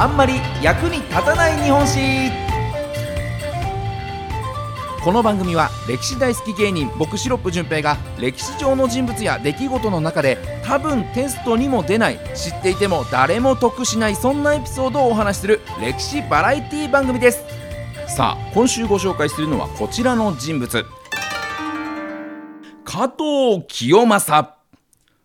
[0.00, 2.30] あんまり役に立たない日本史。
[5.04, 17.44] この番組は歴史大好き芸人僕シロップ純平が歴史上の人物や出来事の中で多分テストにも出ない知っていても誰も得しないそんなエピソードをお話しする歴史バラエティ番組です。
[18.08, 20.82] さあ今週ご紹介するのはこちらの人物。
[22.86, 24.59] 加藤清正。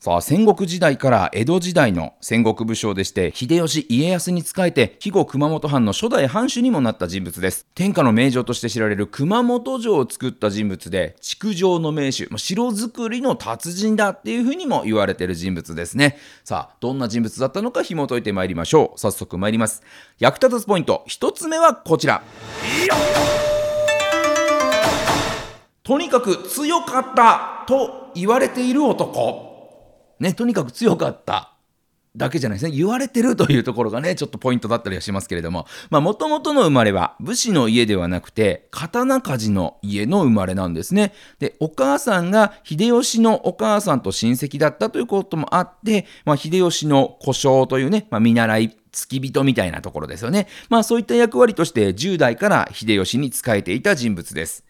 [0.00, 7.66] さあ戦国時代から江戸時代の戦国武将でして秀吉家康に仕えて肥後熊本藩の初代藩主にもなった人物です。
[7.74, 16.16] 天下の名城として知られる熊本城を作った人物で築城の名手城造りの達人だっていうふうにも言われてる人物ですね。
[16.44, 19.00] さあどんな人物だったのか紐解いてまいりましょう。
[19.00, 19.82] 早速参ります。
[20.20, 21.04] 役立つポイント。
[21.08, 22.22] 1つ目はこちら。
[25.82, 29.47] とにかく強かったと言われている男。
[30.20, 31.52] ね、とにかく強かった
[32.16, 32.76] だけじゃないですね。
[32.76, 41.12] 言われてるというところがね、ちょっとポイントだったりはしますけれども、まあ、もともとの生まれは武士の家ではなくて、刀鍛冶の家の生まれなんですね。
[41.38, 50.48] で、お母さんが秀吉のお母さんと親戚だったということもあって、まあ、秀吉の故障というね、まあ、見習い、付き人みたいなところですよね。
[50.70, 54.64] まあそういった役割として10代から秀吉に仕えていた人物です。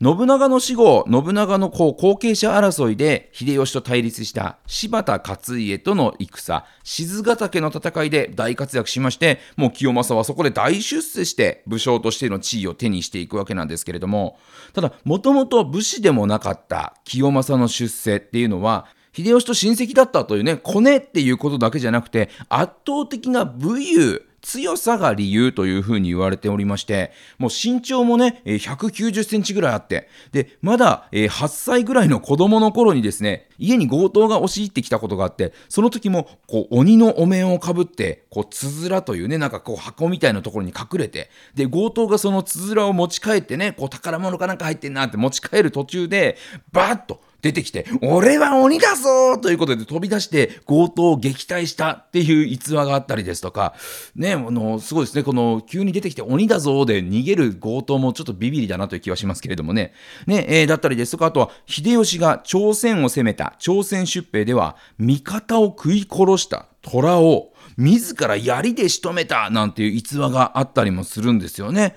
[0.00, 14.38] 信長の死後、信長の後継者争いで秀吉と対立した柴田勝家との戦、静ヶ岳の戦いで大活躍しまして、もう清正はそこで大出世して武将としての地位を手にしていくわけなんですけれども、
[14.72, 46.38] ただ、もともと武士でもなかった清正の出世っていうのは、秀吉と親戚だったというね、コネっていうことだけじゃなくて、圧倒的な武勇、強さが理由というふうに言われておりまして、もう身長もね、190センチぐらいあって、で、まだ8歳ぐらいの子供の頃にですね、家に強盗が押し入ってきたことがあって、その時も、こう、鬼のお面をかぶって、こう、つづらというね、なんかこう、箱みたいなところに隠れて、で、強盗がそのつづらを持ち帰ってね、こう、宝物かなんか入ってんなって持ち帰る途中で、
[46.72, 53.74] バーッと、出てきて、俺は鬼だぞということで飛び出して強盗を撃退したっていう逸話があったりですとか、
[54.16, 59.92] ね、あの、すごいですね、この急に出てきて鬼だぞで逃げる強盗もちょっとビビりだなという気はしますけれどもね。
[60.26, 71.94] ね、えー、だったりですとか、あとは秀吉が朝鮮を攻めた朝鮮出兵では、味方を食い殺した虎を自ら槍で仕留めたなんていう逸話があったりもするんですよね。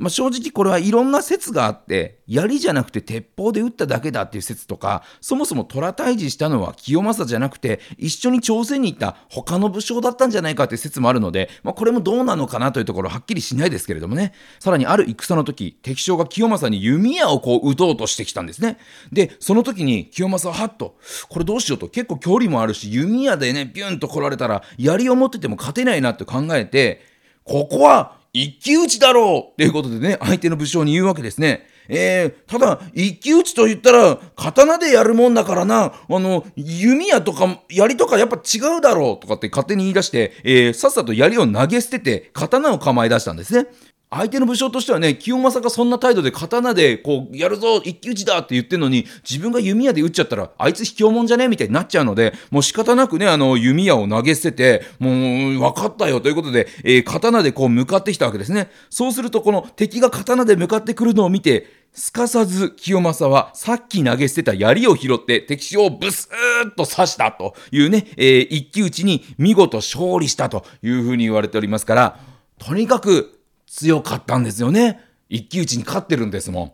[0.00, 14.32] まあ、正直これはいろんな説があって槍じゃなくて鉄砲で撃っただけだっていう説とかそもそも虎退治したのは清正じゃなくて一緒に朝鮮に行った他の武将だったんじゃないかっていう説もあるので、まあ、これもどうなのかなというところはっきりしないですけれどもね。
[14.58, 18.78] さらにある戦の時敵将が清正に弓矢をこう撃とうとしてきたんですね。
[19.12, 20.96] でその時に清正ははっと
[21.28, 21.88] これどうしようと。
[21.88, 27.02] 結構距離もあるし弓矢でねビュンと来られたら槍を持ってても勝てないなって考えて
[27.44, 31.66] ここは一騎打ちだろうということでね、相手の武将に言うわけですね。
[31.88, 43.66] えー、ただ、一騎打ちと言ったら、刀でやるもんだからな、あの、弓矢とか、槍とかやっぱ違うだろうとかって勝手に言い出して、えー、さっさと槍を投げ捨てて、刀を構え出したんですね。
[44.10, 58.72] 相手の武将としてはね、清正がそんな態度で刀で、こう、やるぞ一騎打ちだって言ってんのに、自分が弓矢で撃っちゃったら、あいつ卑怯者じゃねみたいになっちゃうので、もう仕方なくね、あの、弓矢を投げ捨てて、もう、分かったよということで、えー、刀でこう向かってきたわけですね。
[58.90, 72.20] そうすると、この敵が刀で向かってくるのを見て、すかさず清正はさっき投げ捨てた槍を拾って敵将をブスーッと刺したというね、えー、一騎打ちに見事勝利したというふうに言われておりますから、
[72.58, 73.39] とにかく
[73.70, 75.00] 強かったんですよね。
[75.28, 76.72] 一騎打ちに勝ってるんですもん。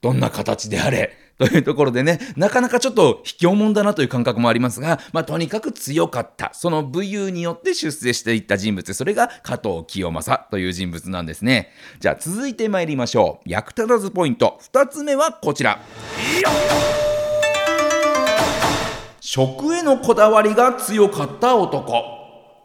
[0.00, 1.12] どんな形であれ。
[1.38, 6.50] というところでね、なかなかちょっと卑怯者だなという感覚もありますが、まあとにかく強かった。
[6.54, 11.72] その武勇によって出世していった人物、それが加藤清正という人物なんですね。
[12.00, 13.50] じゃあ続いて参りましょう。
[13.50, 14.58] 役立たずポイント。
[14.62, 15.82] 二つ目はこちら。
[19.20, 22.15] 食へのこだわりが強かった男。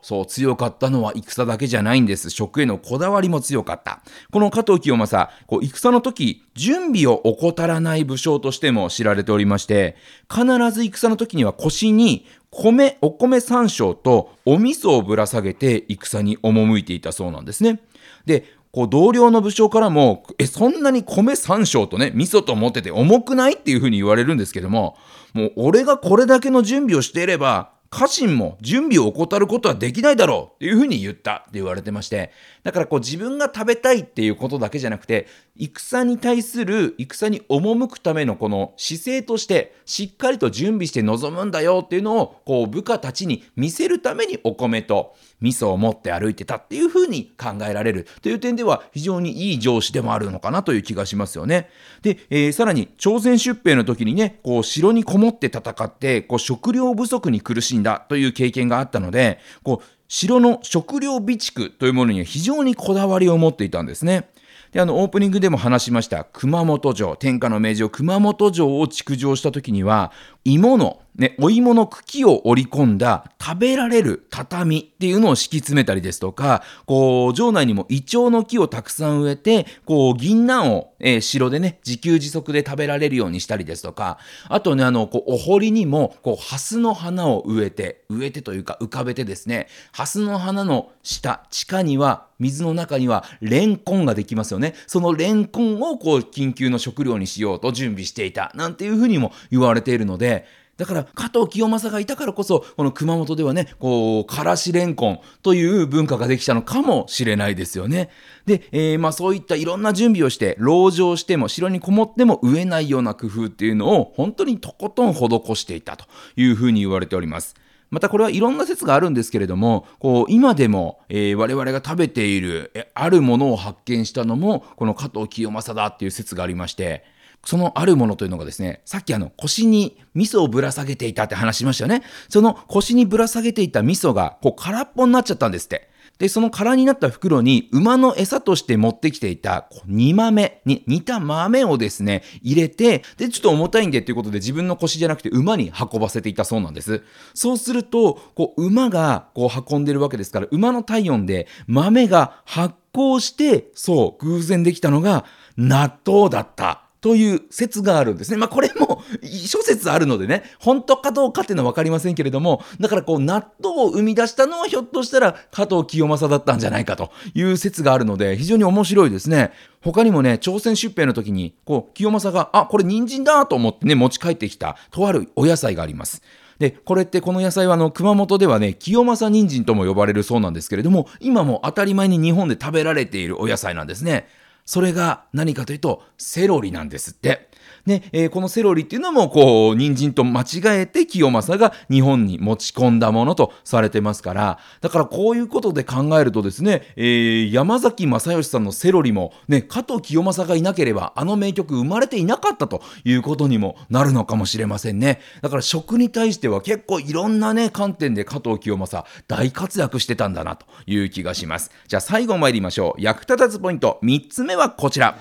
[0.01, 2.30] そう、強かったのは戦だけじゃないんです。
[2.30, 4.01] 食へのこだわりも強かった。
[4.31, 9.95] この加藤清正、こう戦の時、準備を怠らない武将としても知られておりまして、
[10.30, 17.80] 必ず戦の時には腰に米、お米三升とお味噌をぶら下げて戦に赴いていたそうなんですね。
[18.25, 23.56] で、こう同僚の武将からも、え、そんなに米三升とね、味噌と思ってて重くない？
[23.56, 24.95] っていうふうに言われるんですけども、
[25.33, 31.33] もう俺がこれだけの準備をしていれば、家臣も準備を怠ることはできないだろうっていうふうに言った。
[31.41, 32.31] って言われてまして、
[32.63, 35.27] だからこう自分が食べたいっていうことだけじゃなくて、
[35.57, 48.07] 戦に対する、戦に赴くためのこの姿勢として、しっかりと準備して臨むんだよっていうのを、こう部下たちに見せるためにお米と味噌を持って歩いてたっていうふうに考えられる。
[48.21, 51.69] という点では非常にいい上司でもあるのかなという気がしますよね。
[52.01, 64.30] で、えー、さらに朝鮮出兵の時にね、こう城にこもって戦って、こう食料不足に苦しんだという経験があったので、こう城の食料備蓄というものには非常にこだわりを持っていたんですね。
[64.72, 70.12] で、あの、オープニングでも話しました、熊本城、天下の名城、熊本城を築城した時には、
[70.45, 94.74] 芋のね、お芋の茎を織り込んだ食べられる畳っていうのを敷き詰めたりですとか、こう、城内にもイチョウの木をたくさん植えて、こう、銀杏を、えー、城でね、自給自足で食べられるようにしたりですとか、あとね、あの、こう、お堀にも、こう、ハスの花を植えて、植えてというか浮かべてですね、ハスの花の下、地下には、水の中にはレンコンができますよね。
[94.88, 100.46] そのレンコンをこう緊急の食料にしようと準備していたなんていうふうにも言われているので、
[100.81, 108.10] だから加藤清正がいたからこそ、この熊本ではね、こう、からしれんこんという文化ができたのかもしれないですよね。
[108.48, 115.19] で、えー、まあそういったいろんな準備をして、籠城しても、城にこもっても飢えないような工夫っていうのを、本当にとことん施
[115.56, 116.06] していたと
[116.36, 117.54] いうふうに言われております。
[117.92, 127.04] またこれはいろんな説があるんですけれども、こう今でも、えー、我々が食べている、えあるものを発見したのも、この加藤清正だっていう説がありまして、
[127.45, 132.03] そのあるものというのがですね、さっきあの腰に味噌をぶら下げていたって話しましたよね。
[132.29, 135.91] その腰にぶら下げていた味噌がこう空っぽになっちゃったんですって。
[136.21, 147.01] で、その空になった袋に馬の餌として持ってきていた煮豆に、煮た豆をですね、入れて、で、ちょっと重たいんでっていうことで自分の腰じゃなくて馬に運ばせていたそうなんです。
[147.33, 155.25] そうすると、こう、馬がこう運んでるわけですから、馬の体温で豆が発酵して、そう、偶然できたのが
[155.57, 156.90] 納豆だった。
[157.01, 158.38] という説があるんですね。
[158.38, 169.51] まあこれも諸説あるのでね、本当かどうかっていうのは分かりませんけれども、だからこう納豆を生み出したのはひょっとしたら加藤清正だったんじゃないかという説があるので、非常に面白いですね。
[169.81, 176.21] 他にもね、朝鮮出兵の時に、こう、清正が、あ、これ人参だと思ってね、持ち帰ってきた、とあるお野菜があります。
[176.59, 184.27] で、これってこの野菜はあの熊本ではね、清正人参とも呼ばれるそうなんですけれども、今も当たり前に日本で食べられているお野菜なんですね。
[184.66, 187.52] それが何かというと、セロリなんですって。
[187.86, 190.46] ね、えー、このセロリっていうのも、こう、人参と間違
[190.81, 205.19] えて清正が日本に持ち込んだものとされてますから、だからこういうことで考えるとですね、えー、山崎正義さんのセロリも、ね、加藤清正がいなければ、あの名曲生まれていなかったということにもなるのかもしれませんね。
[205.42, 211.72] だから食に対しては結構いろんなね、観点で加藤清正、大活躍してたんだなという気がします。
[211.88, 213.02] じゃあ最後参りましょう。
[213.02, 215.18] 役立たずポイント、3つ目はこちら。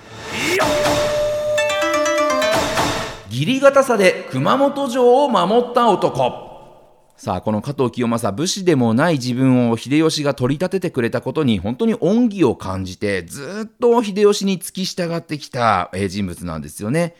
[3.30, 6.50] 義理堅さで熊本城を守った男。
[7.16, 17.14] さあ、この加藤清正、武士でもない自分を秀吉が取り立ててくれたことに本当に恩義を感じて、ずっと秀吉に付き従ってきた人物なんですよね。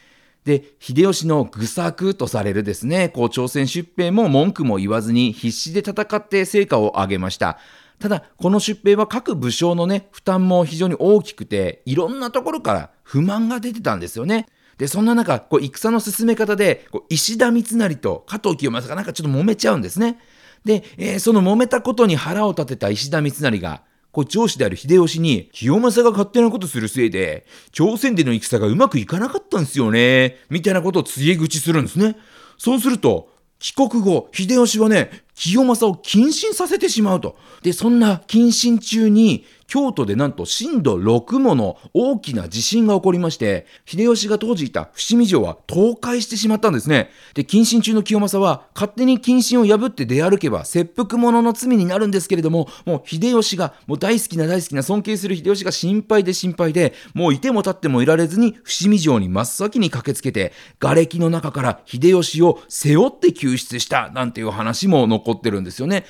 [0.44, 7.58] で、秀吉の愚策とされるですね、こう朝鮮出兵も文句も言わずに必死で戦って成果を上げました。
[8.00, 14.46] ただ、この出兵は各武将のね、負担も非常に大きくて、いろんなところから不満が出てたんですよね。
[14.78, 20.18] で、そんな中、こう戦の進め方で、こう石田三成と加藤清正がなんかちょっと揉めちゃうんですね。
[20.64, 23.82] で、えー、その揉めたことに腹を立てた石田三成が、
[24.12, 30.38] こう上司である秀吉に、清正が勝手なことするせいで、朝鮮での戦がうまくいかなかったんですよね。
[30.48, 32.16] みたいなことを告げ口するんですね。
[32.56, 33.28] そうすると、
[33.58, 37.34] 帰国後、秀吉はね、清正を謹慎させてしまうと。
[37.62, 47.08] で、そんな謹慎中に、京都でなんと震度6もの大きな地震が起こりまして、秀吉が当時いた伏見城は倒壊してしまったんですね。
[47.34, 66.06] で、謹慎中の清正は勝手に謹慎を破って出歩けば切腹者の罪になるんですけれども、もう秀吉が、もう大好きな大好きな尊敬する秀吉が心配で心配で、もういても立ってもいられずに伏見城に真っ先に駆けつけて、瓦礫の中から秀吉を背負って救出したなんていう話も残ってるんですよね。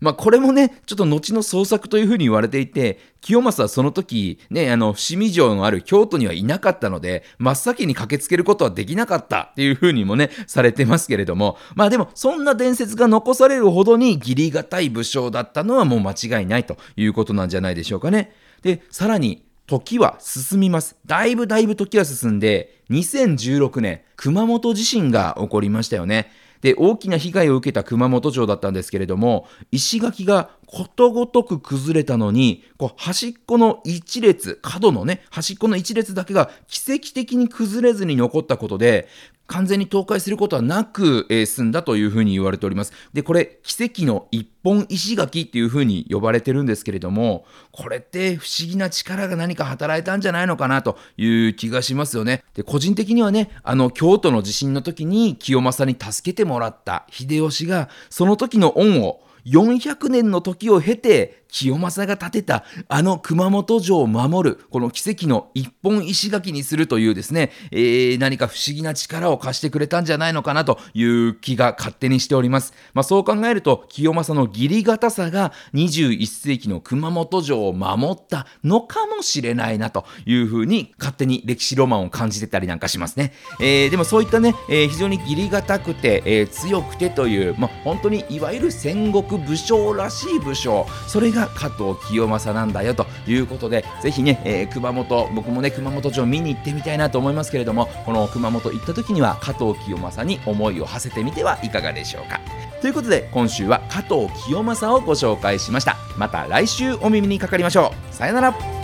[0.00, 18.32] まあこれもね、ちょっと後の創作というふうに言われていて、清正はその時、ね、あの、伏見城のある京都にはいなかったので、真っ先に駆けつけることはできなかったっていうふうにもね、されてますけれども、まあでも、そんな伝説が残されるほどに義理堅い武将だったのはもう間違いないということなんじゃないでしょうかね。
[18.62, 20.96] で、さらに、時は進みます。
[21.06, 26.30] だいぶだいぶ時は進んで、2016年、熊本地震が起こりましたよね。
[26.66, 39.06] で大きな被害を受けた熊本城だったんですけれども石垣がことごとく崩れたのにこう端っこの一列角のね端っこの一列だけが奇跡的に崩れずに残ったことで
[39.46, 42.92] 完全に倒壊することはなく、えー、済んだというふうに言われております。
[43.12, 52.42] で、これ、奇跡の一本石垣っていうふうに呼ばれてるんですけれども、これって不思議な力が何か働いたんじゃないのかなという気がしますよね。
[52.54, 72.74] で、個人的にはね、あの、京都の地震の時に清正に助けてもらった秀吉が、その時の恩を400年の時を経て清正が建てたあの熊本城を守るこの奇跡の一本石垣にするというですね、えー、何か不思議な力を貸してくれたんじゃないのかなという気が勝手にしております。
[72.94, 83.32] まあ、そう考えると清正の義理堅さが21世紀の熊本城を守ったのかもしれないなというふうに勝手に歴史ロマンを感じてたりなんかしますね。
[83.60, 102.40] えー、でもそういったね、えー、非常に義理堅くて、えー、強くてという、まあ、本当にいわゆる戦国武将らしい武将それが加藤清正なんだよということでぜひね、えー、熊本僕もね熊本城見に行ってみたいなと思いますけれどもこの熊本行った時には加藤清正に思いを馳せてみてはいかがでしょうか。
[102.80, 105.96] ということで今週は加藤清正をご紹介しました。
[106.16, 108.14] また来週お耳にかかりましょう。
[108.14, 108.75] さよなら。